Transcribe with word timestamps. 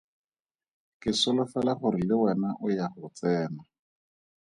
Ke 1.05 1.11
solofela 1.21 1.73
gore 1.83 2.03
le 2.09 2.15
wena 2.21 2.49
o 2.65 2.67
ya 2.77 2.85
go 2.99 3.07
tsena. 3.17 3.61